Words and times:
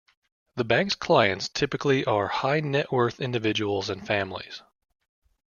The 0.55 0.63
bank's 0.63 0.95
clients 0.95 1.47
typically 1.47 2.03
are 2.05 2.27
high-net-worth 2.27 3.21
individuals 3.21 3.87
and 3.87 4.03
families. 4.03 4.63